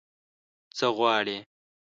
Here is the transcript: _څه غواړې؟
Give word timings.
_څه 0.77 0.87
غواړې؟ 0.97 1.37